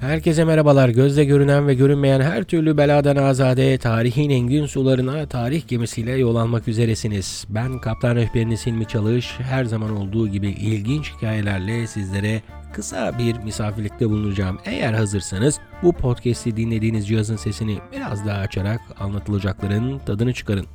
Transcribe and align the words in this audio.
Herkese 0.00 0.44
merhabalar. 0.44 0.88
Gözle 0.88 1.24
görünen 1.24 1.66
ve 1.66 1.74
görünmeyen 1.74 2.20
her 2.20 2.44
türlü 2.44 2.76
beladan 2.76 3.16
azade, 3.16 3.78
tarihin 3.78 4.30
engin 4.30 4.66
sularına 4.66 5.26
tarih 5.26 5.68
gemisiyle 5.68 6.12
yol 6.12 6.36
almak 6.36 6.68
üzeresiniz. 6.68 7.46
Ben 7.48 7.78
kaptan 7.78 8.16
rehberiniz 8.16 8.66
Hilmi 8.66 8.86
Çalış. 8.86 9.34
Her 9.40 9.64
zaman 9.64 9.96
olduğu 9.96 10.28
gibi 10.28 10.48
ilginç 10.48 11.12
hikayelerle 11.16 11.86
sizlere 11.86 12.42
kısa 12.72 13.18
bir 13.18 13.38
misafirlikte 13.38 14.10
bulunacağım. 14.10 14.58
Eğer 14.64 14.92
hazırsanız 14.92 15.60
bu 15.82 15.92
podcast'i 15.92 16.56
dinlediğiniz 16.56 17.08
cihazın 17.08 17.36
sesini 17.36 17.78
biraz 17.92 18.26
daha 18.26 18.38
açarak 18.38 18.80
anlatılacakların 19.00 19.98
tadını 19.98 20.32
çıkarın. 20.34 20.66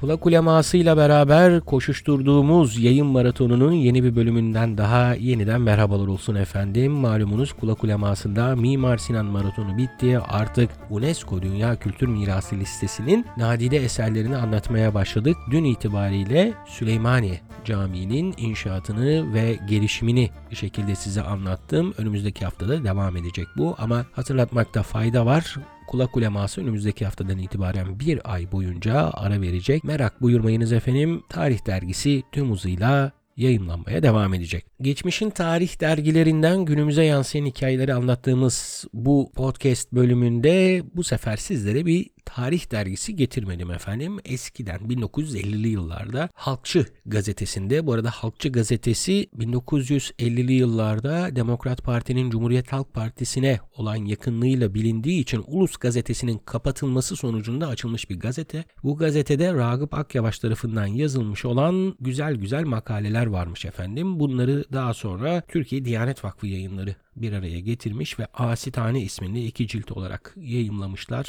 Kulak 0.00 0.26
ulemasıyla 0.26 0.96
beraber 0.96 1.60
koşuşturduğumuz 1.60 2.78
yayın 2.78 3.06
maratonunun 3.06 3.72
yeni 3.72 4.04
bir 4.04 4.16
bölümünden 4.16 4.78
daha 4.78 5.14
yeniden 5.14 5.60
merhabalar 5.60 6.06
olsun 6.06 6.34
efendim. 6.34 6.92
Malumunuz 6.92 7.52
kulak 7.52 7.84
ulemasında 7.84 8.56
Mimar 8.56 8.98
Sinan 8.98 9.26
Maratonu 9.26 9.76
bitti. 9.76 10.18
Artık 10.18 10.70
UNESCO 10.90 11.42
Dünya 11.42 11.76
Kültür 11.76 12.06
Mirası 12.06 12.56
listesinin 12.56 13.26
nadide 13.36 13.76
eserlerini 13.76 14.36
anlatmaya 14.36 14.94
başladık. 14.94 15.36
Dün 15.50 15.64
itibariyle 15.64 16.52
Süleymaniye 16.68 17.40
Camii'nin 17.64 18.34
inşaatını 18.38 19.34
ve 19.34 19.58
gelişimini 19.68 20.30
bir 20.50 20.56
şekilde 20.56 20.94
size 20.94 21.22
anlattım. 21.22 21.94
Önümüzdeki 21.98 22.44
haftada 22.44 22.84
devam 22.84 23.16
edecek 23.16 23.46
bu 23.56 23.74
ama 23.78 24.04
hatırlatmakta 24.12 24.82
fayda 24.82 25.26
var. 25.26 25.56
Kulak 25.90 26.16
uleması 26.16 26.60
önümüzdeki 26.60 27.04
haftadan 27.04 27.38
itibaren 27.38 28.00
bir 28.00 28.32
ay 28.34 28.52
boyunca 28.52 29.10
ara 29.14 29.40
verecek. 29.40 29.84
Merak 29.84 30.22
buyurmayınız 30.22 30.72
efendim. 30.72 31.22
Tarih 31.28 31.66
dergisi 31.66 32.22
tüm 32.32 32.52
hızıyla 32.52 33.12
yayınlanmaya 33.36 34.02
devam 34.02 34.34
edecek. 34.34 34.69
Geçmişin 34.82 35.30
tarih 35.30 35.80
dergilerinden 35.80 36.64
günümüze 36.64 37.04
yansıyan 37.04 37.46
hikayeleri 37.46 37.94
anlattığımız 37.94 38.84
bu 38.92 39.32
podcast 39.34 39.92
bölümünde 39.92 40.82
bu 40.94 41.04
sefer 41.04 41.36
sizlere 41.36 41.86
bir 41.86 42.06
tarih 42.34 42.70
dergisi 42.70 43.16
getirmedim 43.16 43.70
efendim. 43.70 44.18
Eskiden 44.24 44.78
1950'li 44.78 45.68
yıllarda 45.68 46.28
Halkçı 46.34 46.86
gazetesinde 47.06 47.86
bu 47.86 47.92
arada 47.92 48.10
Halkçı 48.10 48.48
gazetesi 48.48 49.28
1950'li 49.38 50.52
yıllarda 50.52 51.36
Demokrat 51.36 51.82
Parti'nin 51.82 52.30
Cumhuriyet 52.30 52.72
Halk 52.72 52.94
Partisi'ne 52.94 53.60
olan 53.76 53.96
yakınlığıyla 53.96 54.74
bilindiği 54.74 55.20
için 55.20 55.44
Ulus 55.46 55.76
gazetesinin 55.76 56.38
kapatılması 56.38 57.16
sonucunda 57.16 57.66
açılmış 57.66 58.10
bir 58.10 58.20
gazete. 58.20 58.64
Bu 58.82 58.96
gazetede 58.96 59.54
Ragıp 59.54 59.94
Akyavaş 59.94 60.38
tarafından 60.38 60.86
yazılmış 60.86 61.44
olan 61.44 61.94
güzel 62.00 62.34
güzel 62.34 62.64
makaleler 62.64 63.26
varmış 63.26 63.64
efendim. 63.64 64.20
Bunları 64.20 64.64
daha 64.72 64.94
sonra 64.94 65.42
Türkiye 65.48 65.84
Diyanet 65.84 66.24
Vakfı 66.24 66.46
yayınları 66.46 66.94
bir 67.16 67.32
araya 67.32 67.60
getirmiş 67.60 68.18
ve 68.18 68.26
Asitane 68.34 69.00
isminde 69.00 69.44
iki 69.44 69.66
cilt 69.66 69.92
olarak 69.92 70.34
yayımlamışlar. 70.36 71.24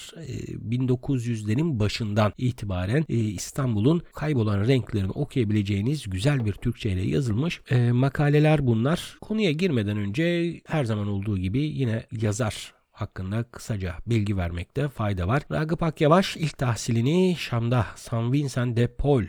1900'lerin 0.70 1.80
başından 1.80 2.34
itibaren 2.38 3.06
İstanbul'un 3.08 4.02
kaybolan 4.16 4.68
renklerini 4.68 5.12
okuyabileceğiniz 5.12 6.10
güzel 6.10 6.46
bir 6.46 6.54
Türkçe 6.54 6.90
ile 6.92 7.02
yazılmış 7.02 7.62
makaleler 7.92 8.68
bunlar. 8.68 9.18
Konuya 9.22 9.52
girmeden 9.52 9.98
önce 9.98 10.56
her 10.66 10.86
zaman 10.86 11.08
olduğu 11.08 11.38
gibi 11.38 11.60
yine 11.60 12.06
yazar 12.12 12.74
hakkında 12.92 13.44
kısaca 13.44 13.96
bilgi 14.08 14.38
vermekte 14.38 14.90
fayda 14.90 15.28
var. 15.28 15.44
Ragıp 15.52 15.84
Akyavaş 15.84 16.38
ilk 16.38 16.58
tahsilini 16.58 17.36
Şam'da 17.40 17.86
San 17.96 18.34
Vincent 18.34 18.78
de 18.78 18.88
Paul 18.88 19.24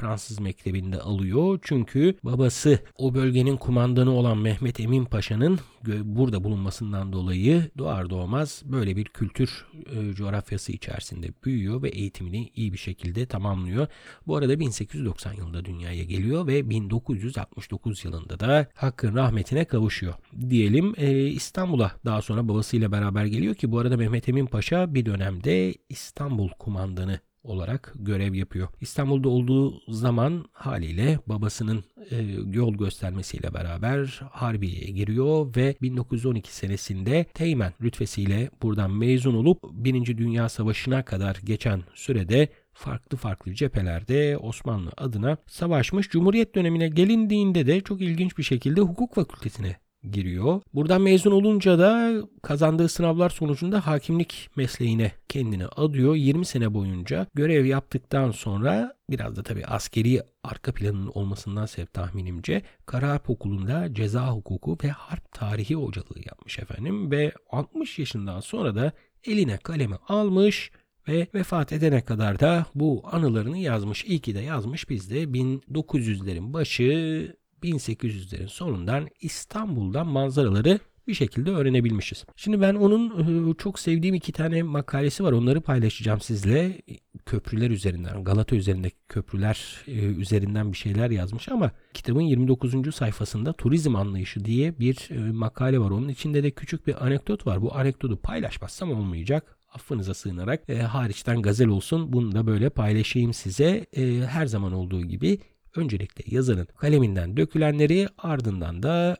Fransız 0.00 0.40
mektebinde 0.40 1.00
alıyor. 1.00 1.58
Çünkü 1.62 2.14
babası 2.22 2.78
o 2.98 3.14
bölgenin 3.14 3.56
kumandanı 3.56 4.10
olan 4.10 4.38
Mehmet 4.38 4.80
Emin 4.80 5.04
Paşa'nın 5.04 5.58
burada 6.04 6.44
bulunmasından 6.44 7.12
dolayı 7.12 7.70
doğar 7.78 8.10
doğmaz 8.10 8.62
böyle 8.64 8.96
bir 8.96 9.04
kültür 9.04 9.66
e, 9.92 10.14
coğrafyası 10.14 10.72
içerisinde 10.72 11.28
büyüyor 11.44 11.82
ve 11.82 11.88
eğitimini 11.88 12.50
iyi 12.54 12.72
bir 12.72 12.78
şekilde 12.78 13.26
tamamlıyor. 13.26 13.86
Bu 14.26 14.36
arada 14.36 14.60
1890 14.60 15.32
yılında 15.32 15.64
dünyaya 15.64 16.04
geliyor 16.04 16.46
ve 16.46 16.70
1969 16.70 18.04
yılında 18.04 18.40
da 18.40 18.66
hakkın 18.74 19.14
rahmetine 19.14 19.64
kavuşuyor. 19.64 20.14
Diyelim 20.50 20.94
e, 20.96 21.26
İstanbul'a 21.26 21.92
daha 22.04 22.22
sonra 22.22 22.48
babasıyla 22.48 22.92
beraber 22.92 23.24
geliyor 23.24 23.54
ki 23.54 23.72
bu 23.72 23.78
arada 23.78 23.96
Mehmet 23.96 24.28
Emin 24.28 24.46
Paşa 24.46 24.94
bir 24.94 25.06
dönemde 25.06 25.74
İstanbul 25.88 26.48
kumandanı 26.48 27.20
olarak 27.42 27.92
görev 27.98 28.34
yapıyor. 28.34 28.68
İstanbul'da 28.80 29.28
olduğu 29.28 29.92
zaman 29.92 30.44
haliyle 30.52 31.18
babasının 31.26 31.84
e, 32.10 32.16
yol 32.52 32.74
göstermesiyle 32.74 33.54
beraber 33.54 34.20
Harbiye'ye 34.30 34.90
giriyor 34.90 35.56
ve 35.56 35.76
1912 35.82 36.56
senesinde 36.56 37.26
Teğmen 37.34 37.72
rütbesiyle 37.82 38.50
buradan 38.62 38.90
mezun 38.90 39.34
olup 39.34 39.58
1. 39.72 40.18
Dünya 40.18 40.48
Savaşı'na 40.48 41.04
kadar 41.04 41.40
geçen 41.44 41.82
sürede 41.94 42.48
farklı 42.72 43.16
farklı 43.16 43.54
cephelerde 43.54 44.38
Osmanlı 44.38 44.90
adına 44.96 45.36
savaşmış. 45.46 46.08
Cumhuriyet 46.08 46.54
dönemine 46.54 46.88
gelindiğinde 46.88 47.66
de 47.66 47.80
çok 47.80 48.00
ilginç 48.00 48.38
bir 48.38 48.42
şekilde 48.42 48.80
hukuk 48.80 49.14
fakültesine 49.14 49.76
giriyor. 50.10 50.60
Buradan 50.74 51.02
mezun 51.02 51.32
olunca 51.32 51.78
da 51.78 52.12
kazandığı 52.42 52.88
sınavlar 52.88 53.30
sonucunda 53.30 53.86
hakimlik 53.86 54.50
mesleğine 54.56 55.12
kendini 55.28 55.66
adıyor. 55.66 56.14
20 56.14 56.46
sene 56.46 56.74
boyunca 56.74 57.26
görev 57.34 57.64
yaptıktan 57.64 58.30
sonra 58.30 58.94
biraz 59.10 59.36
da 59.36 59.42
tabii 59.42 59.66
askeri 59.66 60.22
arka 60.42 60.72
planının 60.72 61.10
olmasından 61.14 61.66
sebep 61.66 61.92
tahminimce 61.92 62.62
Karaharp 62.86 63.30
Okulu'nda 63.30 63.94
ceza 63.94 64.28
hukuku 64.28 64.78
ve 64.84 64.88
harp 64.88 65.32
tarihi 65.32 65.74
hocalığı 65.74 66.18
yapmış 66.26 66.58
efendim 66.58 67.10
ve 67.10 67.32
60 67.50 67.98
yaşından 67.98 68.40
sonra 68.40 68.74
da 68.74 68.92
eline 69.24 69.56
kalemi 69.56 69.96
almış 70.08 70.70
ve 71.08 71.26
vefat 71.34 71.72
edene 71.72 72.04
kadar 72.04 72.40
da 72.40 72.66
bu 72.74 73.02
anılarını 73.12 73.58
yazmış. 73.58 74.04
İyi 74.04 74.18
ki 74.18 74.34
de 74.34 74.40
yazmış. 74.40 74.90
Biz 74.90 75.10
de 75.10 75.22
1900'lerin 75.22 76.52
başı 76.52 77.36
1800'lerin 77.62 78.48
sonundan 78.48 79.08
İstanbul'dan 79.20 80.06
manzaraları 80.06 80.78
bir 81.08 81.14
şekilde 81.14 81.50
öğrenebilmişiz. 81.50 82.24
Şimdi 82.36 82.60
ben 82.60 82.74
onun 82.74 83.54
çok 83.54 83.78
sevdiğim 83.78 84.14
iki 84.14 84.32
tane 84.32 84.62
makalesi 84.62 85.24
var. 85.24 85.32
Onları 85.32 85.60
paylaşacağım 85.60 86.20
sizle. 86.20 86.82
Köprüler 87.26 87.70
üzerinden, 87.70 88.24
Galata 88.24 88.56
üzerindeki 88.56 88.96
köprüler 89.08 89.84
üzerinden 90.18 90.72
bir 90.72 90.76
şeyler 90.76 91.10
yazmış 91.10 91.48
ama 91.48 91.70
kitabın 91.94 92.20
29. 92.20 92.94
sayfasında 92.94 93.52
turizm 93.52 93.96
anlayışı 93.96 94.44
diye 94.44 94.78
bir 94.78 95.10
makale 95.32 95.78
var. 95.78 95.90
Onun 95.90 96.08
içinde 96.08 96.42
de 96.42 96.50
küçük 96.50 96.86
bir 96.86 97.06
anekdot 97.06 97.46
var. 97.46 97.62
Bu 97.62 97.76
anekdotu 97.76 98.16
paylaşmazsam 98.16 98.92
olmayacak 98.92 99.58
affınıza 99.72 100.14
sığınarak 100.14 100.62
e, 100.68 100.78
hariçten 100.82 101.42
gazel 101.42 101.68
olsun 101.68 102.12
bunu 102.12 102.34
da 102.34 102.46
böyle 102.46 102.70
paylaşayım 102.70 103.34
size. 103.34 103.86
E, 103.92 104.26
her 104.26 104.46
zaman 104.46 104.72
olduğu 104.72 105.02
gibi 105.02 105.38
Öncelikle 105.76 106.36
yazarın 106.36 106.68
kaleminden 106.76 107.36
dökülenleri 107.36 108.08
ardından 108.18 108.82
da 108.82 109.16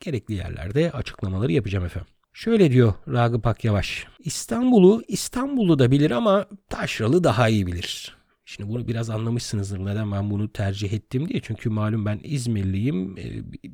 gerekli 0.00 0.34
yerlerde 0.34 0.90
açıklamaları 0.90 1.52
yapacağım 1.52 1.84
efendim. 1.84 2.12
Şöyle 2.32 2.70
diyor 2.70 2.94
Ragıp 3.08 3.46
Akyavaş. 3.46 4.06
İstanbul'u 4.18 5.02
İstanbul'u 5.08 5.78
da 5.78 5.90
bilir 5.90 6.10
ama 6.10 6.46
Taşralı 6.68 7.24
daha 7.24 7.48
iyi 7.48 7.66
bilir. 7.66 8.16
Şimdi 8.56 8.70
bunu 8.70 8.88
biraz 8.88 9.10
anlamışsınızdır 9.10 9.84
neden 9.84 10.12
ben 10.12 10.30
bunu 10.30 10.48
tercih 10.48 10.92
ettim 10.92 11.28
diye. 11.28 11.40
Çünkü 11.42 11.70
malum 11.70 12.06
ben 12.06 12.20
İzmirliyim. 12.22 13.18
E, 13.18 13.24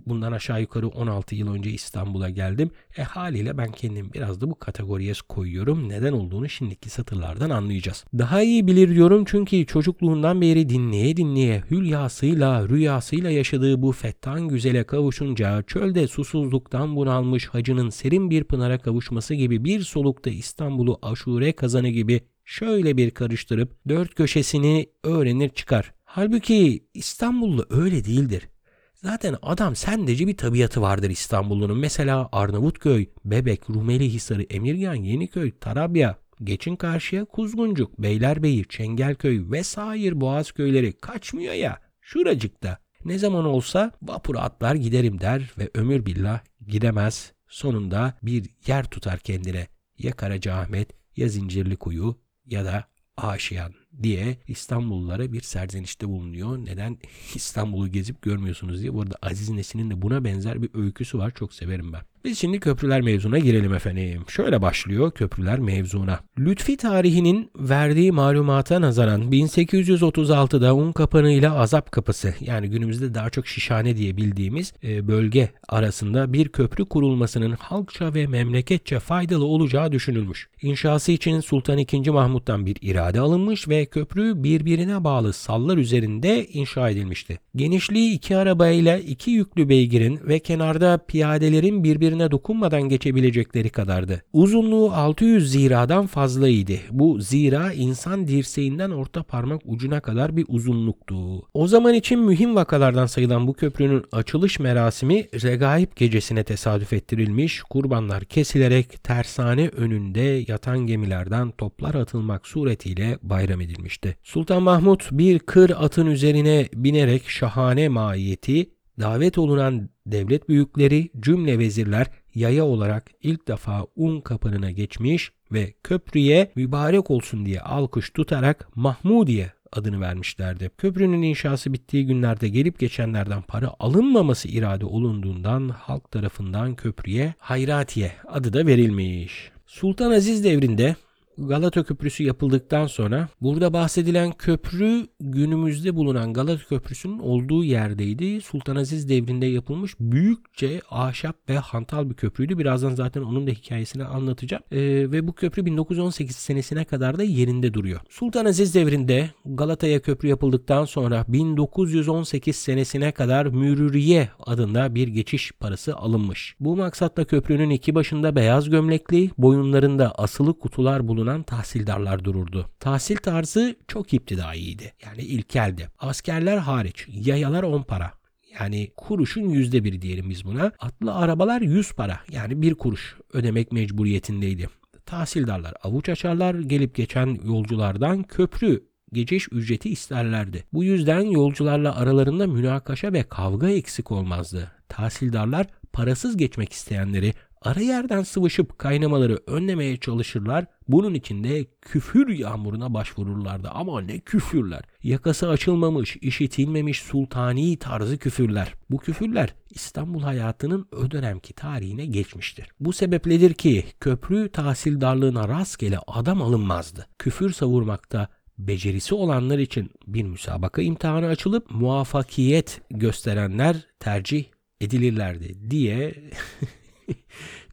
bundan 0.07 0.33
aşağı 0.33 0.61
yukarı 0.61 0.89
16 0.89 1.35
yıl 1.35 1.55
önce 1.55 1.71
İstanbul'a 1.71 2.31
geldim. 2.31 2.71
E 2.97 3.03
haliyle 3.03 3.59
ben 3.59 3.73
kendim 3.73 4.13
biraz 4.15 4.41
da 4.41 4.51
bu 4.51 4.59
kategoriye 4.59 5.13
koyuyorum. 5.29 5.89
Neden 5.89 6.13
olduğunu 6.13 6.49
şimdiki 6.49 6.91
satırlardan 6.91 7.51
anlayacağız. 7.51 8.05
Daha 8.19 8.43
iyi 8.43 8.67
bilir 8.67 8.89
diyorum 8.95 9.25
çünkü 9.27 9.67
çocukluğundan 9.67 10.41
beri 10.41 10.69
dinleye 10.69 11.17
dinleye 11.17 11.63
hülyasıyla 11.71 12.69
rüyasıyla 12.69 13.31
yaşadığı 13.31 13.83
bu 13.83 13.93
fettan 13.93 14.49
güzele 14.49 14.85
kavuşunca 14.85 15.63
çölde 15.63 16.09
susuzluktan 16.09 16.97
bunalmış 16.97 17.47
hacının 17.47 17.91
serin 17.91 18.31
bir 18.31 18.45
pınara 18.45 18.79
kavuşması 18.79 19.35
gibi 19.35 19.65
bir 19.65 19.81
solukta 19.81 20.31
İstanbul'u 20.31 20.99
aşure 21.03 21.53
kazanı 21.53 21.89
gibi 21.89 22.21
şöyle 22.49 22.97
bir 22.97 23.11
karıştırıp 23.11 23.89
dört 23.89 24.15
köşesini 24.15 24.87
öğrenir 25.05 25.49
çıkar. 25.49 25.93
Halbuki 26.05 26.85
İstanbullu 26.95 27.67
öyle 27.71 28.05
değildir. 28.05 28.49
Zaten 28.95 29.37
adam 29.43 29.77
sendeci 29.77 30.27
bir 30.27 30.37
tabiatı 30.37 30.81
vardır 30.81 31.11
İstanbul'un. 31.11 31.79
Mesela 31.79 32.29
Arnavutköy, 32.33 33.07
Bebek, 33.25 33.71
Rumeli 33.71 34.13
Hisarı, 34.13 34.43
Emirgan, 34.43 34.95
Yeniköy, 34.95 35.53
Tarabya, 35.61 36.19
Geçin 36.45 36.77
karşıya 36.77 37.25
Kuzguncuk, 37.25 37.99
Beylerbeyi, 37.99 38.65
Çengelköy 38.69 39.51
vesaire 39.51 40.21
Boğaz 40.21 40.53
köyleri 40.53 40.93
kaçmıyor 40.93 41.55
ya 41.55 41.81
şuracıkta. 42.01 42.79
Ne 43.05 43.19
zaman 43.19 43.45
olsa 43.45 43.93
vapura 44.03 44.41
atlar 44.41 44.75
giderim 44.75 45.21
der 45.21 45.53
ve 45.59 45.71
ömür 45.75 46.07
billah 46.07 46.41
gidemez. 46.67 47.33
Sonunda 47.49 48.19
bir 48.23 48.51
yer 48.67 48.91
tutar 48.91 49.19
kendine. 49.19 49.67
Ya 49.99 50.13
Karacaahmet 50.13 50.89
ya 51.17 51.29
Zincirlikuyu 51.29 52.28
ya 52.51 52.65
da 52.65 52.85
Aşiyan 53.17 53.75
diye 54.03 54.39
İstanbullulara 54.49 55.33
bir 55.33 55.41
serzenişte 55.41 56.09
bulunuyor. 56.09 56.59
Neden 56.59 56.99
İstanbul'u 57.35 57.89
gezip 57.89 58.23
görmüyorsunuz 58.23 58.83
diye. 58.83 58.95
Bu 58.95 59.03
arada 59.03 59.17
Aziz 59.23 59.49
Nesin'in 59.49 59.91
de 59.91 60.03
buna 60.03 60.25
benzer 60.25 60.63
bir 60.63 60.71
öyküsü 60.75 61.19
var. 61.19 61.33
Çok 61.35 61.55
severim 61.55 61.93
ben. 61.93 62.03
Biz 62.29 62.39
şimdi 62.39 62.61
köprüler 62.61 63.01
mevzuna 63.01 63.39
girelim 63.39 63.75
efendim. 63.75 64.25
Şöyle 64.29 64.63
başlıyor 64.63 65.11
köprüler 65.11 65.59
mevzuna. 65.59 66.21
Lütfi 66.39 66.77
tarihinin 66.77 67.51
verdiği 67.59 68.13
malumata 68.13 68.81
nazaran 68.81 69.23
1836'da 69.23 70.75
Un 70.75 70.93
Kapanı 70.93 71.31
ile 71.31 71.51
Azap 71.51 71.93
Kapısı 71.93 72.35
yani 72.41 72.71
günümüzde 72.71 73.15
daha 73.15 73.31
çok 73.31 73.47
Şişhane 73.47 73.97
diye 73.97 74.17
bildiğimiz 74.17 74.73
e, 74.85 75.09
bölge 75.09 75.49
arasında 75.69 76.33
bir 76.33 76.49
köprü 76.49 76.85
kurulmasının 76.85 77.53
halkça 77.53 78.15
ve 78.15 78.27
memleketçe 78.27 78.99
faydalı 78.99 79.45
olacağı 79.45 79.93
düşünülmüş. 79.93 80.49
İnşası 80.63 81.13
için 81.13 81.41
Sultan 81.41 81.79
II. 81.79 82.11
Mahmut'tan 82.11 82.67
bir 82.67 82.77
irade 82.83 83.21
alınmış 83.21 83.69
ve 83.69 83.87
köprü 83.87 84.43
birbirine 84.43 85.05
bağlı 85.05 85.33
sallar 85.33 85.77
üzerinde 85.77 86.47
inşa 86.47 86.91
edilmişti. 86.91 87.39
Genişliği 87.57 88.15
iki 88.15 88.37
arabayla 88.37 88.99
iki 88.99 89.31
yüklü 89.31 89.69
beygirin 89.69 90.21
ve 90.25 90.39
kenarda 90.39 90.99
piyadelerin 91.09 91.85
birbirine 91.85 92.18
dokunmadan 92.31 92.83
geçebilecekleri 92.83 93.71
kadardı. 93.71 94.23
Uzunluğu 94.33 94.93
600 94.93 95.53
ziradan 95.53 96.07
fazlaydı. 96.07 96.73
Bu 96.91 97.21
zira 97.21 97.73
insan 97.73 98.29
dirseğinden 98.29 98.91
orta 98.91 99.23
parmak 99.23 99.63
ucuna 99.65 100.01
kadar 100.01 100.37
bir 100.37 100.45
uzunluktu. 100.49 101.15
O 101.55 101.67
zaman 101.67 101.95
için 101.95 102.19
mühim 102.19 102.57
vakalardan 102.57 103.07
sayılan 103.07 103.47
bu 103.47 103.53
köprünün 103.53 104.05
açılış 104.13 104.59
merasimi 104.59 105.27
Regaib 105.45 105.89
gecesine 105.97 106.45
tesadüf 106.45 106.93
ettirilmiş, 106.93 107.63
kurbanlar 107.63 108.25
kesilerek 108.25 109.05
tersane 109.05 109.69
önünde 109.69 110.45
yatan 110.49 110.79
gemilerden 110.79 111.51
toplar 111.51 111.95
atılmak 111.95 112.47
suretiyle 112.47 113.19
bayram 113.23 113.61
edilmişti. 113.61 114.17
Sultan 114.23 114.63
Mahmut 114.63 115.09
bir 115.13 115.39
kır 115.39 115.71
atın 115.71 116.07
üzerine 116.07 116.69
binerek 116.75 117.29
şahane 117.29 117.89
mahiyeti 117.89 118.78
davet 119.01 119.39
olunan 119.39 119.89
devlet 120.07 120.49
büyükleri 120.49 121.11
cümle 121.21 121.59
vezirler 121.59 122.07
yaya 122.35 122.65
olarak 122.65 123.11
ilk 123.23 123.49
defa 123.49 123.87
un 123.97 124.21
kapınına 124.21 124.71
geçmiş 124.71 125.33
ve 125.53 125.75
köprüye 125.83 126.53
mübarek 126.57 127.11
olsun 127.11 127.47
diye 127.47 127.61
alkış 127.61 128.11
tutarak 128.11 128.69
Mahmudiye 128.77 129.53
adını 129.73 130.01
vermişlerdi. 130.01 130.71
Köprünün 130.79 131.23
inşası 131.23 131.73
bittiği 131.73 132.07
günlerde 132.07 132.49
gelip 132.49 132.79
geçenlerden 132.79 133.43
para 133.43 133.75
alınmaması 133.79 134.49
irade 134.49 134.87
olunduğundan 134.87 135.69
halk 135.69 136.11
tarafından 136.11 136.75
köprüye 136.75 137.35
Hayratiye 137.39 138.13
adı 138.29 138.53
da 138.53 138.67
verilmiş. 138.67 139.51
Sultan 139.67 140.11
Aziz 140.11 140.45
devrinde 140.45 140.97
Galata 141.39 141.83
Köprüsü 141.85 142.23
yapıldıktan 142.23 142.87
sonra 142.87 143.29
burada 143.41 143.73
bahsedilen 143.73 144.33
köprü 144.33 145.07
günümüzde 145.21 145.97
bulunan 145.97 146.33
Galata 146.33 146.65
Köprüsü'nün 146.69 147.19
olduğu 147.19 147.65
yerdeydi. 147.65 148.41
Sultan 148.41 148.77
Aziz 148.77 149.09
devrinde 149.09 149.47
yapılmış 149.47 149.95
büyükçe 150.01 150.81
ahşap 150.91 151.37
ve 151.49 151.59
hantal 151.59 152.11
bir 152.11 152.15
köprüydü. 152.15 152.59
Birazdan 152.59 152.95
zaten 152.95 153.23
onun 153.23 153.47
da 153.47 153.51
hikayesini 153.51 154.05
anlatacağım. 154.05 154.63
Ee, 154.73 154.79
ve 155.13 155.29
bu 155.29 155.33
köprü 155.33 155.67
1918 155.67 156.37
senesine 156.37 156.85
kadar 156.85 157.19
da 157.19 157.23
yerinde 157.23 157.75
duruyor. 157.75 158.01
Sultan 158.09 158.45
Aziz 158.45 158.75
devrinde 158.75 159.31
Galata'ya 159.45 160.03
köprü 160.03 160.29
yapıldıktan 160.29 160.85
sonra 160.85 161.25
1918 161.29 162.57
senesine 162.57 163.13
kadar 163.13 163.47
Mürüriye 163.47 164.29
adında 164.47 164.95
bir 164.95 165.09
geçiş 165.09 165.53
parası 165.53 165.97
alınmış. 165.97 166.57
Bu 166.61 166.77
maksatla 166.77 167.25
köprünün 167.25 167.71
iki 167.71 167.95
başında 167.95 168.37
beyaz 168.37 168.71
gömlekli, 168.71 169.31
boyunlarında 169.39 170.13
asılı 170.15 170.59
kutular 170.59 171.09
bulunan 171.09 171.28
bulunan 171.29 171.43
tahsildarlar 171.43 172.25
dururdu. 172.25 172.71
Tahsil 172.81 173.17
tarzı 173.17 173.77
çok 173.89 174.15
iptidaiydi. 174.15 174.93
Yani 175.05 175.23
ilkeldi. 175.23 175.89
Askerler 175.99 176.57
hariç 176.57 177.07
yayalar 177.09 177.63
10 177.63 177.83
para. 177.83 178.13
Yani 178.61 178.91
kuruşun 178.97 179.49
yüzde 179.49 179.85
biri 179.85 180.03
diyelim 180.03 180.31
biz 180.31 180.45
buna. 180.45 180.73
Atlı 180.79 181.15
arabalar 181.15 181.61
100 181.61 181.93
para 181.93 182.21
yani 182.31 182.63
bir 182.63 182.75
kuruş 182.75 183.17
ödemek 183.33 183.73
mecburiyetindeydi. 183.73 184.69
Tahsildarlar 185.07 185.75
avuç 185.83 186.09
açarlar 186.09 186.55
gelip 186.55 186.95
geçen 186.95 187.39
yolculardan 187.45 188.23
köprü 188.23 188.85
geçiş 189.13 189.49
ücreti 189.53 189.91
isterlerdi. 189.91 190.65
Bu 190.73 190.85
yüzden 190.85 191.21
yolcularla 191.21 191.97
aralarında 191.97 192.47
münakaşa 192.47 193.13
ve 193.13 193.23
kavga 193.23 193.69
eksik 193.69 194.13
olmazdı. 194.13 194.73
Tahsildarlar 194.89 195.67
parasız 195.93 196.37
geçmek 196.37 196.73
isteyenleri 196.73 197.35
ara 197.63 197.81
yerden 197.81 198.23
sıvışıp 198.23 198.79
kaynamaları 198.79 199.39
önlemeye 199.47 199.97
çalışırlar. 199.97 200.67
Bunun 200.89 201.15
için 201.15 201.45
de 201.45 201.67
küfür 201.83 202.29
yağmuruna 202.29 202.95
başvururlardı. 202.95 203.69
Ama 203.69 204.01
ne 204.01 204.19
küfürler. 204.19 204.83
Yakası 205.03 205.49
açılmamış, 205.49 206.17
işitilmemiş 206.17 207.03
sultani 207.03 207.77
tarzı 207.77 208.19
küfürler. 208.19 208.75
Bu 208.91 208.99
küfürler 208.99 209.55
İstanbul 209.71 210.23
hayatının 210.23 210.89
o 210.97 211.11
dönemki 211.11 211.53
tarihine 211.53 212.07
geçmiştir. 212.07 212.69
Bu 212.81 212.93
sebepledir 212.93 213.55
ki 213.55 213.85
köprü 214.01 214.49
tahsildarlığına 214.49 215.49
rastgele 215.49 215.99
adam 216.07 216.43
alınmazdı. 216.43 217.07
Küfür 217.19 217.53
savurmakta 217.53 218.29
becerisi 218.59 219.15
olanlar 219.15 219.59
için 219.59 219.91
bir 220.07 220.23
müsabaka 220.23 220.83
imtihanı 220.83 221.27
açılıp 221.27 221.71
muvaffakiyet 221.71 222.81
gösterenler 222.91 223.87
tercih 224.01 224.45
edilirlerdi 224.81 225.71
diye 225.71 226.15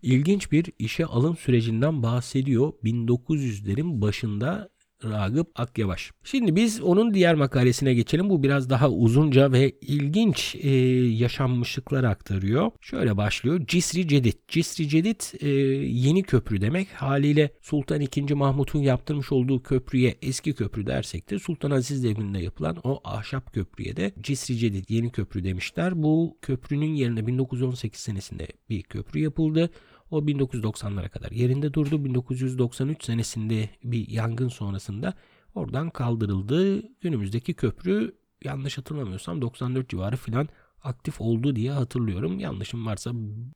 ilginç 0.01 0.51
bir 0.51 0.65
işe 0.79 1.05
alım 1.05 1.37
sürecinden 1.37 2.03
bahsediyor. 2.03 2.73
1900'lerin 2.83 4.01
başında 4.01 4.69
Ragıp 5.03 5.51
Akyavaş. 5.55 6.11
Şimdi 6.23 6.55
biz 6.55 6.81
onun 6.81 7.13
diğer 7.13 7.35
makalesine 7.35 7.93
geçelim. 7.93 8.29
Bu 8.29 8.43
biraz 8.43 8.69
daha 8.69 8.89
uzunca 8.89 9.51
ve 9.51 9.71
ilginç 9.81 10.55
e, 10.55 10.69
yaşanmışlıklar 11.09 12.03
aktarıyor. 12.03 12.71
Şöyle 12.81 13.17
başlıyor. 13.17 13.61
Cisri 13.67 14.07
Cedid. 14.07 14.33
Cisri 14.47 14.89
Cedid 14.89 15.21
e, 15.41 15.49
yeni 15.85 16.23
köprü 16.23 16.61
demek. 16.61 16.87
Haliyle 16.93 17.49
Sultan 17.61 18.01
II. 18.01 18.33
Mahmut'un 18.33 18.79
yaptırmış 18.79 19.31
olduğu 19.31 19.63
köprüye 19.63 20.15
eski 20.21 20.53
köprü 20.53 20.87
dersek 20.87 21.29
de 21.29 21.39
Sultan 21.39 21.71
Aziz 21.71 22.03
devrinde 22.03 22.39
yapılan 22.39 22.77
o 22.83 23.01
ahşap 23.03 23.53
köprüye 23.53 23.97
de 23.97 24.11
Cisri 24.21 24.57
Cedid 24.57 24.85
yeni 24.89 25.11
köprü 25.11 25.43
demişler. 25.43 26.03
Bu 26.03 26.37
köprünün 26.41 26.93
yerine 26.93 27.27
1918 27.27 28.01
senesinde 28.01 28.47
bir 28.69 28.83
köprü 28.83 29.19
yapıldı. 29.19 29.69
O 30.11 30.21
1990'lara 30.21 31.09
kadar 31.09 31.31
yerinde 31.31 31.73
durdu. 31.73 32.05
1993 32.05 33.03
senesinde 33.03 33.69
bir 33.83 34.09
yangın 34.09 34.47
sonrasında 34.47 35.13
oradan 35.55 35.89
kaldırıldı. 35.89 36.83
Günümüzdeki 37.01 37.53
köprü 37.53 38.15
yanlış 38.43 38.77
hatırlamıyorsam 38.77 39.41
94 39.41 39.89
civarı 39.89 40.15
filan 40.15 40.49
aktif 40.83 41.21
oldu 41.21 41.55
diye 41.55 41.71
hatırlıyorum. 41.71 42.39
Yanlışım 42.39 42.85
varsa 42.85 43.11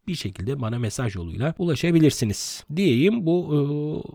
bir 0.08 0.16
şekilde 0.16 0.62
bana 0.62 0.80
mesaj 0.80 1.16
yoluyla 1.16 1.54
ulaşabilirsiniz. 1.58 2.64
Diyeyim 2.76 3.26
bu 3.26 3.56
e, 3.56 3.60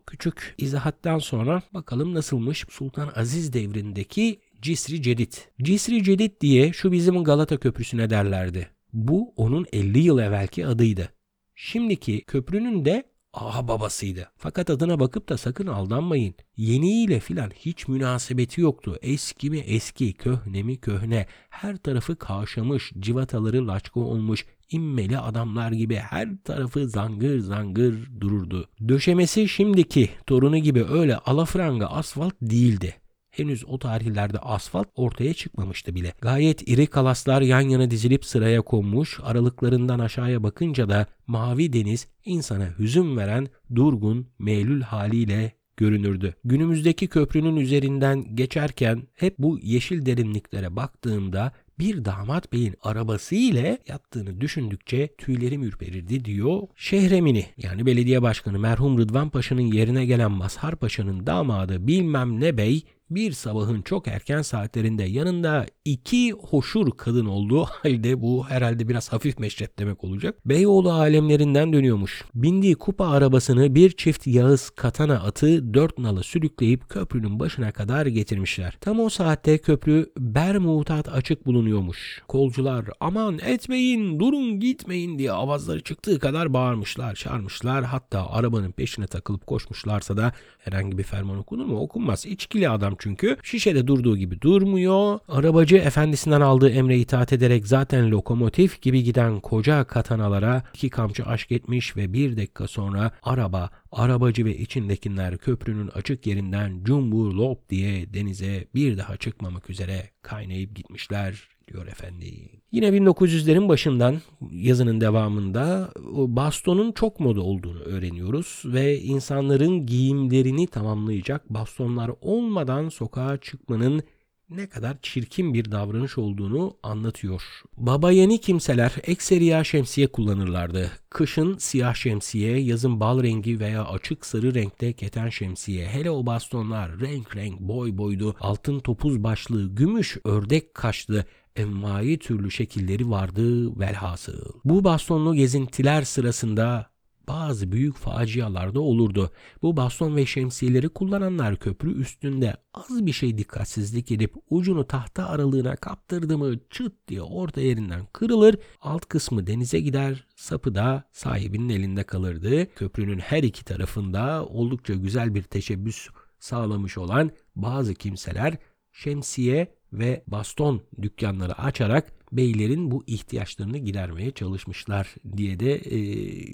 küçük 0.07 0.55
izahattan 0.59 1.19
sonra 1.19 1.63
bakalım 1.75 2.15
nasılmış 2.15 2.65
Sultan 2.71 3.13
Aziz 3.17 3.53
devrindeki 3.53 4.41
Cisri 4.63 5.03
Cedid. 5.03 5.33
Cisri 5.63 6.03
Cedid 6.03 6.41
diye 6.41 6.73
şu 6.73 6.93
bizim 6.93 7.25
Galata 7.25 7.57
Köprüsü'ne 7.57 8.11
derlerdi. 8.11 8.69
Bu 8.93 9.33
onun 9.37 9.67
50 9.73 9.99
yıl 9.99 10.19
evvelki 10.19 10.67
adıydı. 10.67 11.09
Şimdiki 11.55 12.25
köprünün 12.25 12.85
de 12.85 13.05
aha 13.33 13.69
babasıydı. 13.69 14.31
Fakat 14.37 14.71
adına 14.71 15.01
bakıp 15.01 15.29
da 15.29 15.37
sakın 15.37 15.67
aldanmayın. 15.67 16.35
Yeniyle 16.57 17.21
filan 17.21 17.51
hiç 17.51 17.89
münasebeti 17.89 18.61
yoktu. 18.61 18.99
Eski 19.03 19.51
mi 19.51 19.59
eski, 19.59 20.13
köhne 20.13 20.63
mi 20.63 20.77
köhne. 20.77 21.27
Her 21.51 21.77
tarafı 21.77 22.17
kaşamış, 22.17 22.93
civataları 22.99 23.69
laçka 23.69 24.01
olmuş, 24.01 24.47
immeli 24.71 25.19
adamlar 25.19 25.73
gibi 25.73 25.97
her 25.97 26.29
tarafı 26.45 26.89
zangır 26.89 27.39
zangır 27.39 28.21
dururdu. 28.21 28.69
Döşemesi 28.89 29.49
şimdiki 29.49 30.11
torunu 30.27 30.59
gibi 30.59 30.85
öyle 30.85 31.17
alafranga 31.17 31.87
asfalt 31.87 32.35
değildi. 32.43 32.95
Henüz 33.37 33.65
o 33.69 33.79
tarihlerde 33.79 34.39
asfalt 34.39 34.89
ortaya 34.95 35.35
çıkmamıştı 35.35 35.95
bile. 35.95 36.13
Gayet 36.21 36.69
iri 36.69 36.87
kalaslar 36.87 37.43
yan 37.43 37.61
yana 37.61 37.91
dizilip 37.91 38.25
sıraya 38.25 38.63
konmuş, 38.63 39.21
aralıklarından 39.23 39.99
aşağıya 39.99 40.43
bakınca 40.43 40.89
da 40.89 41.07
mavi 41.27 41.73
deniz 41.73 42.09
insana 42.25 42.69
hüzün 42.79 43.17
veren 43.17 43.49
durgun, 43.75 44.27
meylül 44.39 44.83
haliyle 44.83 45.53
görünürdü. 45.77 46.35
Günümüzdeki 46.45 47.07
köprünün 47.07 47.57
üzerinden 47.57 48.37
geçerken 48.37 49.03
hep 49.15 49.39
bu 49.39 49.59
yeşil 49.63 50.07
derinliklere 50.07 50.77
baktığımda 50.77 51.53
bir 51.79 52.05
damat 52.05 52.53
beyin 52.53 52.75
arabası 52.83 53.35
ile 53.35 53.79
yattığını 53.89 54.41
düşündükçe 54.41 55.09
tüylerim 55.19 55.63
ürperirdi 55.63 56.25
diyor. 56.25 56.63
Şehremini 56.77 57.47
yani 57.57 57.87
belediye 57.87 58.23
başkanı 58.23 58.59
merhum 58.59 58.99
Rıdvan 58.99 59.31
Paşa'nın 59.31 59.61
yerine 59.61 60.07
gelen 60.07 60.33
Mazhar 60.33 60.77
Paşa'nın 60.77 61.27
damadı 61.27 61.87
bilmem 61.87 62.41
ne 62.41 62.57
bey 62.57 62.83
bir 63.11 63.33
sabahın 63.33 63.83
çok 63.83 64.09
erken 64.09 64.43
saatlerinde 64.43 65.03
yanında 65.03 65.67
iki 65.85 66.33
hoşur 66.33 66.91
kadın 66.91 67.27
olduğu 67.27 67.65
halde 67.83 68.21
bu 68.21 68.47
herhalde 68.49 68.89
biraz 68.89 69.13
hafif 69.13 69.39
meşrep 69.39 69.79
demek 69.79 70.05
olacak. 70.05 70.39
Beyoğlu 70.45 70.93
alemlerinden 70.93 71.73
dönüyormuş. 71.73 72.25
Bindiği 72.35 72.75
kupa 72.75 73.07
arabasını 73.09 73.75
bir 73.75 73.91
çift 73.91 74.27
Yağız 74.27 74.71
katana 74.71 75.15
atı 75.15 75.75
dört 75.75 75.99
nalı 75.99 76.23
sürükleyip 76.23 76.89
köprünün 76.89 77.41
başına 77.41 77.73
kadar 77.73 78.07
getirmişler. 78.07 78.77
Tam 78.81 79.01
o 79.01 79.09
saatte 79.09 79.59
köprü 79.59 80.13
bermutat 80.19 81.09
açık 81.09 81.47
bulunuyormuş. 81.47 82.23
Kolcular 82.29 82.85
aman 83.01 83.39
etmeyin 83.39 84.21
durun 84.21 84.61
gitmeyin 84.61 85.19
diye 85.19 85.33
avazları 85.33 85.83
çıktığı 85.83 86.19
kadar 86.19 86.53
bağırmışlar 86.53 87.15
çağırmışlar 87.15 87.85
hatta 87.85 88.31
arabanın 88.31 88.73
peşine 88.73 89.07
takılıp 89.07 89.47
koşmuşlarsa 89.47 90.17
da 90.17 90.33
herhangi 90.59 90.99
bir 90.99 91.03
ferman 91.03 91.39
okunur 91.39 91.65
mu? 91.65 91.81
Okunmaz. 91.81 92.27
İçkili 92.27 92.69
adam 92.69 92.94
çünkü. 92.99 93.37
Şişede 93.43 93.87
durduğu 93.87 94.17
gibi 94.17 94.41
durmuyor. 94.41 95.19
Arabacı 95.29 95.77
efendisinden 95.77 96.41
aldığı 96.41 96.71
emre 96.71 96.99
itaat 96.99 97.33
ederek 97.33 97.67
zaten 97.67 98.11
lokomotif 98.11 98.83
gibi 98.83 99.03
giden 99.03 99.41
koca 99.41 99.85
katanalara 99.85 100.63
iki 100.75 100.91
kamçı 100.91 101.27
aşk 101.27 101.53
etmiş 101.53 101.97
ve 101.97 102.13
bir 102.13 102.37
dakika 102.37 102.69
sonra 102.69 103.11
araba, 103.23 103.71
arabacı 103.93 104.45
ve 104.45 104.59
içindekiler 104.59 105.39
köprünün 105.39 105.89
açık 105.89 106.27
yerinden 106.27 106.85
cumbur 106.85 107.33
lop 107.33 107.71
diye 107.71 108.15
denize 108.15 108.65
bir 108.75 108.99
daha 108.99 109.17
çıkmamak 109.17 109.71
üzere 109.71 110.11
kaynayıp 110.23 110.77
gitmişler 110.77 111.49
diyor 111.69 111.87
efendi. 111.87 112.64
Yine 112.75 112.89
1900'lerin 112.89 113.69
başından 113.69 114.21
yazının 114.53 115.01
devamında 115.01 115.91
bastonun 116.15 116.93
çok 116.93 117.21
moda 117.21 117.41
olduğunu 117.41 117.79
öğreniyoruz 117.79 118.63
ve 118.65 119.01
insanların 119.01 119.87
giyimlerini 119.87 120.67
tamamlayacak 120.67 121.51
bastonlar 121.51 122.11
olmadan 122.21 122.89
sokağa 122.89 123.37
çıkmanın 123.37 124.03
ne 124.51 124.69
kadar 124.69 124.97
çirkin 125.03 125.55
bir 125.55 125.71
davranış 125.71 126.19
olduğunu 126.19 126.77
anlatıyor. 126.83 127.43
Baba 127.77 128.11
yeni 128.11 128.41
kimseler 128.41 128.93
ekseriya 129.03 129.65
şemsiye 129.65 130.07
kullanırlardı. 130.07 130.91
Kışın 131.11 131.57
siyah 131.59 131.95
şemsiye, 131.95 132.59
yazın 132.59 133.01
bal 133.01 133.23
rengi 133.23 133.61
veya 133.61 133.85
açık 133.85 134.27
sarı 134.27 134.55
renkte 134.55 134.93
keten 134.93 135.29
şemsiye. 135.29 135.87
Hele 135.87 136.11
o 136.11 136.27
bastonlar 136.27 137.01
renk 137.01 137.37
renk 137.37 137.61
boy 137.61 137.99
boydu, 137.99 138.37
altın 138.41 138.81
topuz 138.81 139.23
başlı, 139.23 139.75
gümüş 139.75 140.17
ördek 140.25 140.75
kaşlı, 140.75 141.25
envai 141.57 142.19
türlü 142.19 142.51
şekilleri 142.51 143.11
vardı 143.11 143.79
velhasıl. 143.81 144.53
Bu 144.65 144.85
bastonlu 144.85 145.35
gezintiler 145.35 146.03
sırasında 146.03 146.95
bazı 147.29 147.73
büyük 147.73 147.97
facialar 147.97 148.75
da 148.75 148.81
olurdu. 148.81 149.31
Bu 149.63 149.77
baston 149.77 150.17
ve 150.17 150.27
şemsiyeleri 150.27 150.89
kullananlar 150.89 151.57
köprü 151.57 152.01
üstünde 152.01 152.57
az 152.75 153.07
bir 153.07 153.13
şey 153.13 153.39
dikkatsizlik 153.39 154.13
edip 154.13 154.35
ucunu 154.51 154.87
tahta 154.87 155.29
aralığına 155.29 155.77
kaptırdı 155.77 156.39
mı 156.39 156.55
çıt 156.71 156.93
diye 157.09 157.23
orta 157.23 157.61
yerinden 157.61 158.07
kırılır, 158.13 158.57
alt 158.81 159.07
kısmı 159.07 159.47
denize 159.47 159.81
gider, 159.81 160.27
sapı 160.37 160.75
da 160.75 161.05
sahibinin 161.13 161.69
elinde 161.69 162.03
kalırdı. 162.03 162.75
Köprünün 162.75 163.19
her 163.19 163.43
iki 163.43 163.65
tarafında 163.65 164.47
oldukça 164.47 164.95
güzel 164.95 165.35
bir 165.35 165.43
teşebbüs 165.43 166.09
sağlamış 166.39 166.99
olan 166.99 167.31
bazı 167.57 167.95
kimseler 167.95 168.57
şemsiye 168.93 169.75
ve 169.99 170.23
baston 170.27 170.83
dükkanları 171.03 171.59
açarak 171.59 172.13
beylerin 172.37 172.91
bu 172.91 173.05
ihtiyaçlarını 173.07 173.79
gidermeye 173.79 174.31
çalışmışlar 174.31 175.15
diye 175.37 175.61
de 175.61 175.75
e, 175.75 175.99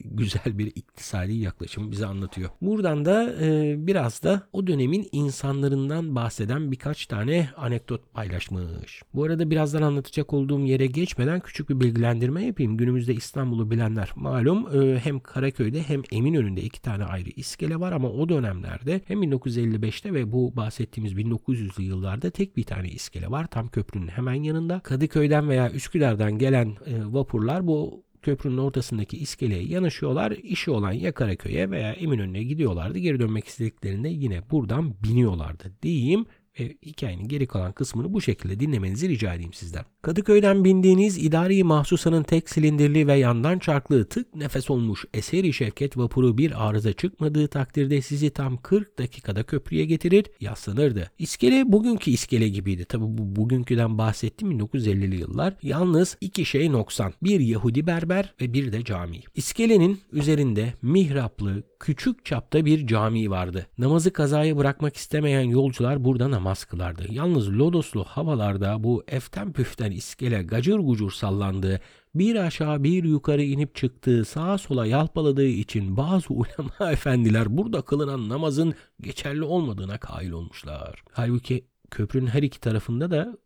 güzel 0.04 0.58
bir 0.58 0.66
iktisadi 0.66 1.32
yaklaşım 1.32 1.90
bize 1.90 2.06
anlatıyor. 2.06 2.50
Buradan 2.62 3.04
da 3.04 3.34
e, 3.40 3.74
biraz 3.86 4.22
da 4.22 4.48
o 4.52 4.66
dönemin 4.66 5.08
insanlarından 5.12 6.14
bahseden 6.14 6.72
birkaç 6.72 7.06
tane 7.06 7.50
anekdot 7.56 8.14
paylaşmış. 8.14 9.02
Bu 9.14 9.24
arada 9.24 9.50
birazdan 9.50 9.82
anlatacak 9.82 10.32
olduğum 10.32 10.60
yere 10.60 10.86
geçmeden 10.86 11.40
küçük 11.40 11.70
bir 11.70 11.80
bilgilendirme 11.80 12.44
yapayım. 12.44 12.76
Günümüzde 12.76 13.14
İstanbul'u 13.14 13.70
bilenler 13.70 14.10
malum 14.16 14.82
e, 14.82 14.98
hem 14.98 15.20
Karaköy'de 15.20 15.82
hem 15.82 16.02
Eminönü'nde 16.12 16.62
iki 16.62 16.82
tane 16.82 17.04
ayrı 17.04 17.30
iskele 17.36 17.80
var 17.80 17.92
ama 17.92 18.08
o 18.10 18.28
dönemlerde 18.28 19.00
hem 19.06 19.22
1955'te 19.22 20.14
ve 20.14 20.32
bu 20.32 20.56
bahsettiğimiz 20.56 21.12
1900'lü 21.12 21.82
yıllarda 21.82 22.30
tek 22.30 22.56
bir 22.56 22.64
tane 22.64 22.88
iskele 22.88 23.30
var. 23.30 23.46
Tam 23.46 23.68
köprünün 23.68 24.08
hemen 24.08 24.42
yanında. 24.42 24.80
Kadıköy'den 24.80 25.48
veya 25.48 25.69
Üsküdar'dan 25.74 26.38
gelen 26.38 26.68
e, 26.68 26.74
vapurlar 27.04 27.66
bu 27.66 28.04
köprünün 28.22 28.58
ortasındaki 28.58 29.16
iskeleye 29.16 29.62
yanaşıyorlar. 29.62 30.30
İşi 30.30 30.70
olan 30.70 30.92
ya 30.92 31.12
Karaköy'e 31.12 31.70
veya 31.70 31.92
Eminönü'ne 31.92 32.42
gidiyorlardı. 32.42 32.98
Geri 32.98 33.20
dönmek 33.20 33.46
istediklerinde 33.46 34.08
yine 34.08 34.50
buradan 34.50 34.94
biniyorlardı 35.02 35.72
diyeyim 35.82 36.26
ve 36.60 36.76
hikayenin 36.86 37.28
geri 37.28 37.46
kalan 37.46 37.72
kısmını 37.72 38.12
bu 38.12 38.20
şekilde 38.20 38.60
dinlemenizi 38.60 39.08
rica 39.08 39.34
edeyim 39.34 39.52
sizden. 39.52 39.84
Kadıköy'den 40.02 40.64
bindiğiniz 40.64 41.18
idari 41.18 41.64
mahsusanın 41.64 42.22
tek 42.22 42.50
silindirli 42.50 43.06
ve 43.06 43.14
yandan 43.14 43.58
çarklı 43.58 44.04
tık 44.08 44.34
nefes 44.34 44.70
olmuş 44.70 45.04
eseri 45.14 45.52
şevket 45.52 45.96
vapuru 45.96 46.38
bir 46.38 46.68
arıza 46.68 46.92
çıkmadığı 46.92 47.48
takdirde 47.48 48.02
sizi 48.02 48.30
tam 48.30 48.56
40 48.56 48.98
dakikada 48.98 49.42
köprüye 49.42 49.84
getirir 49.84 50.26
yaslanırdı. 50.40 51.10
İskele 51.18 51.72
bugünkü 51.72 52.10
iskele 52.10 52.48
gibiydi. 52.48 52.84
Tabi 52.84 53.04
bu 53.04 53.36
bugünküden 53.36 53.98
bahsettim 53.98 54.52
1950'li 54.52 55.16
yıllar. 55.16 55.54
Yalnız 55.62 56.16
iki 56.20 56.44
şey 56.44 56.72
noksan. 56.72 57.12
Bir 57.22 57.40
Yahudi 57.40 57.86
berber 57.86 58.34
ve 58.40 58.52
bir 58.52 58.72
de 58.72 58.84
cami. 58.84 59.20
İskelenin 59.34 60.00
üzerinde 60.12 60.74
mihraplı 60.82 61.62
küçük 61.80 62.24
çapta 62.24 62.64
bir 62.64 62.86
cami 62.86 63.30
vardı. 63.30 63.66
Namazı 63.78 64.12
kazaya 64.12 64.56
bırakmak 64.56 64.96
istemeyen 64.96 65.42
yolcular 65.42 66.04
burada 66.04 66.30
namaz 66.30 66.49
kılardı. 66.54 67.06
Yalnız 67.10 67.52
lodoslu 67.52 68.04
havalarda 68.04 68.84
bu 68.84 69.04
eften 69.08 69.52
püften 69.52 69.90
iskele 69.90 70.42
gacır 70.42 70.78
gucur 70.78 71.10
sallandığı, 71.10 71.80
bir 72.14 72.36
aşağı 72.36 72.84
bir 72.84 73.04
yukarı 73.04 73.42
inip 73.42 73.74
çıktığı, 73.74 74.24
sağa 74.24 74.58
sola 74.58 74.86
yalpaladığı 74.86 75.46
için 75.46 75.96
bazı 75.96 76.34
ulema 76.34 76.92
efendiler 76.92 77.56
burada 77.56 77.82
kılınan 77.82 78.28
namazın 78.28 78.74
geçerli 79.00 79.42
olmadığına 79.42 79.98
kail 79.98 80.30
olmuşlar. 80.30 81.02
Halbuki 81.12 81.64
köprünün 81.90 82.26
her 82.26 82.42
iki 82.42 82.60
tarafında 82.60 83.10
da 83.10 83.36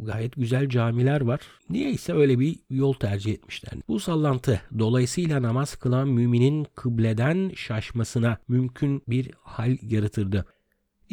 gayet 0.00 0.36
güzel 0.36 0.68
camiler 0.68 1.20
var. 1.20 1.40
Niyeyse 1.70 2.12
öyle 2.12 2.38
bir 2.38 2.56
yol 2.70 2.92
tercih 2.92 3.32
etmişler. 3.32 3.72
Bu 3.88 4.00
sallantı 4.00 4.60
dolayısıyla 4.78 5.42
namaz 5.42 5.76
kılan 5.76 6.08
müminin 6.08 6.66
kıbleden 6.74 7.52
şaşmasına 7.56 8.38
mümkün 8.48 9.02
bir 9.08 9.30
hal 9.42 9.76
yaratırdı. 9.82 10.44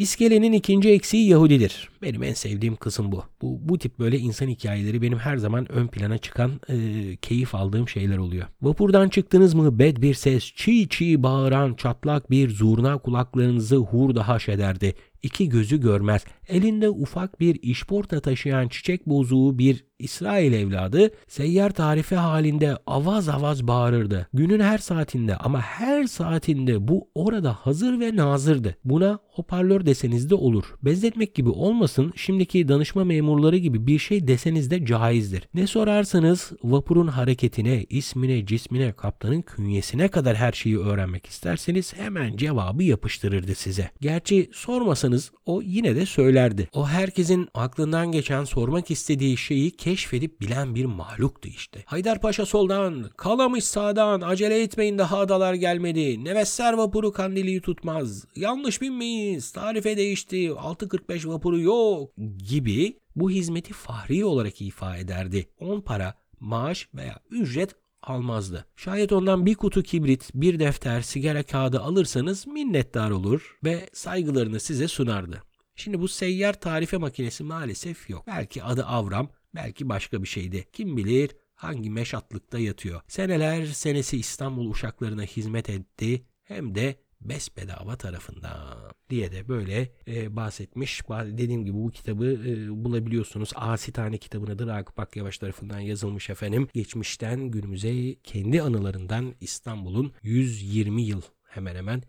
İskelenin 0.01 0.51
ikinci 0.51 0.89
eksiği 0.89 1.29
Yahudidir. 1.29 1.89
Benim 2.01 2.23
en 2.23 2.33
sevdiğim 2.33 2.75
kısım 2.75 3.11
bu. 3.11 3.23
Bu, 3.41 3.59
bu 3.69 3.77
tip 3.77 3.99
böyle 3.99 4.17
insan 4.17 4.47
hikayeleri 4.47 5.01
benim 5.01 5.17
her 5.19 5.37
zaman 5.37 5.71
ön 5.71 5.87
plana 5.87 6.17
çıkan 6.17 6.51
e, 6.69 6.75
keyif 7.15 7.55
aldığım 7.55 7.89
şeyler 7.89 8.17
oluyor. 8.17 8.47
Vapurdan 8.61 9.09
çıktınız 9.09 9.53
mı 9.53 9.79
bed 9.79 9.97
bir 9.97 10.13
ses 10.13 10.51
çiğ 10.55 10.89
çiğ 10.89 11.23
bağıran 11.23 11.73
çatlak 11.73 12.31
bir 12.31 12.49
zurna 12.49 12.97
kulaklarınızı 12.97 13.75
hurda 13.75 14.27
haş 14.27 14.49
ederdi. 14.49 14.93
İki 15.23 15.49
gözü 15.49 15.81
görmez. 15.81 16.25
Elinde 16.47 16.89
ufak 16.89 17.39
bir 17.39 17.59
işporta 17.61 18.19
taşıyan 18.19 18.67
çiçek 18.67 19.07
bozuğu 19.07 19.57
bir 19.57 19.85
İsrail 20.01 20.53
evladı 20.53 21.11
seyyar 21.27 21.69
tarife 21.71 22.15
halinde 22.15 22.77
avaz 22.87 23.29
avaz 23.29 23.67
bağırırdı. 23.67 24.27
Günün 24.33 24.59
her 24.59 24.77
saatinde 24.77 25.35
ama 25.35 25.61
her 25.61 26.03
saatinde 26.03 26.87
bu 26.87 27.09
orada 27.15 27.53
hazır 27.53 27.99
ve 27.99 28.15
nazırdı. 28.15 28.75
Buna 28.85 29.19
hoparlör 29.27 29.85
deseniz 29.85 30.29
de 30.29 30.35
olur. 30.35 30.63
Benzetmek 30.81 31.35
gibi 31.35 31.49
olmasın 31.49 32.13
şimdiki 32.15 32.67
danışma 32.67 33.03
memurları 33.03 33.57
gibi 33.57 33.87
bir 33.87 33.99
şey 33.99 34.27
deseniz 34.27 34.71
de 34.71 34.85
caizdir. 34.85 35.47
Ne 35.53 35.67
sorarsanız 35.67 36.51
vapurun 36.63 37.07
hareketine, 37.07 37.83
ismine, 37.89 38.45
cismine, 38.45 38.91
kaptanın 38.91 39.41
künyesine 39.41 40.07
kadar 40.07 40.35
her 40.35 40.51
şeyi 40.51 40.79
öğrenmek 40.79 41.25
isterseniz 41.25 41.93
hemen 41.93 42.37
cevabı 42.37 42.83
yapıştırırdı 42.83 43.55
size. 43.55 43.91
Gerçi 44.01 44.49
sormasanız 44.53 45.10
o 45.45 45.61
yine 45.61 45.95
de 45.95 46.05
söylerdi. 46.05 46.69
O 46.73 46.87
herkesin 46.87 47.47
aklından 47.53 48.11
geçen 48.11 48.43
sormak 48.43 48.91
istediği 48.91 49.37
şeyi 49.37 49.71
keşfedip 49.71 50.41
bilen 50.41 50.75
bir 50.75 50.85
mahluktu 50.85 51.49
işte. 51.49 51.83
Haydarpaşa 51.85 52.45
soldan, 52.45 53.09
Kalamış 53.17 53.63
sağdan, 53.63 54.21
acele 54.21 54.61
etmeyin 54.61 54.97
daha 54.97 55.19
adalar 55.19 55.53
gelmedi. 55.53 56.25
Nevesser 56.25 56.73
vapuru 56.73 57.11
kandiliyi 57.11 57.61
tutmaz. 57.61 58.25
Yanlış 58.35 58.81
binmeyiz, 58.81 59.51
tarife 59.51 59.97
değişti, 59.97 60.37
6.45 60.47 61.27
vapuru 61.27 61.59
yok 61.59 62.09
gibi 62.49 62.97
bu 63.15 63.31
hizmeti 63.31 63.73
fahri 63.73 64.25
olarak 64.25 64.61
ifa 64.61 64.97
ederdi. 64.97 65.49
10 65.59 65.81
para, 65.81 66.13
maaş 66.39 66.89
veya 66.93 67.19
ücret 67.29 67.75
almazdı. 68.03 68.65
Şayet 68.75 69.11
ondan 69.11 69.45
bir 69.45 69.55
kutu 69.55 69.83
kibrit, 69.83 70.29
bir 70.33 70.59
defter, 70.59 71.01
sigara 71.01 71.43
kağıdı 71.43 71.79
alırsanız 71.79 72.47
minnettar 72.47 73.11
olur 73.11 73.57
ve 73.63 73.89
saygılarını 73.93 74.59
size 74.59 74.87
sunardı. 74.87 75.43
Şimdi 75.75 75.99
bu 75.99 76.07
seyyar 76.07 76.59
tarife 76.59 76.97
makinesi 76.97 77.43
maalesef 77.43 78.09
yok. 78.09 78.27
Belki 78.27 78.63
adı 78.63 78.85
Avram, 78.85 79.29
belki 79.55 79.89
başka 79.89 80.23
bir 80.23 80.27
şeydi. 80.27 80.67
Kim 80.73 80.97
bilir 80.97 81.31
hangi 81.55 81.89
meşatlıkta 81.89 82.59
yatıyor. 82.59 83.01
Seneler 83.07 83.65
senesi 83.65 84.17
İstanbul 84.17 84.71
uşaklarına 84.71 85.23
hizmet 85.23 85.69
etti 85.69 86.25
hem 86.43 86.75
de 86.75 86.95
besbedava 87.21 87.95
tarafından 87.95 88.77
diye 89.09 89.31
de 89.31 89.47
böyle 89.47 89.91
e, 90.07 90.35
bahsetmiş. 90.35 91.01
Ba- 91.01 91.37
Dediğim 91.37 91.65
gibi 91.65 91.77
bu 91.77 91.91
kitabı 91.91 92.25
e, 92.25 92.83
bulabiliyorsunuz. 92.85 93.51
Asitane 93.55 94.17
kitabınadır 94.17 94.67
Akıp 94.67 94.99
Akyavaş 94.99 95.37
tarafından 95.37 95.79
yazılmış 95.79 96.29
efendim. 96.29 96.67
Geçmişten 96.73 97.51
günümüze 97.51 98.15
kendi 98.23 98.61
anılarından 98.61 99.35
İstanbul'un 99.41 100.13
120 100.23 101.01
yıl 101.03 101.21
hemen 101.49 101.75
hemen 101.75 102.03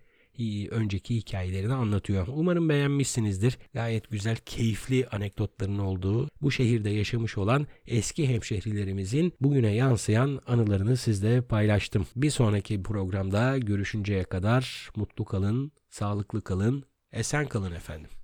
önceki 0.70 1.16
hikayelerini 1.16 1.74
anlatıyor. 1.74 2.26
Umarım 2.30 2.68
beğenmişsinizdir. 2.68 3.58
Gayet 3.74 4.10
güzel, 4.10 4.36
keyifli 4.36 5.06
anekdotların 5.06 5.78
olduğu 5.78 6.28
bu 6.42 6.50
şehirde 6.50 6.90
yaşamış 6.90 7.38
olan 7.38 7.66
eski 7.86 8.28
hemşehrilerimizin 8.28 9.32
bugüne 9.40 9.74
yansıyan 9.74 10.40
anılarını 10.46 10.96
sizle 10.96 11.42
paylaştım. 11.42 12.06
Bir 12.16 12.30
sonraki 12.30 12.82
programda 12.82 13.58
görüşünceye 13.58 14.24
kadar 14.24 14.90
mutlu 14.96 15.24
kalın, 15.24 15.72
sağlıklı 15.88 16.42
kalın, 16.42 16.84
esen 17.12 17.48
kalın 17.48 17.72
efendim. 17.72 18.21